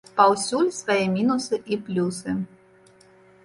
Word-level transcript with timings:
Паўсюль 0.19 0.71
свае 0.77 0.95
мінусы 1.17 1.61
і 1.75 1.81
плюсы. 1.85 2.39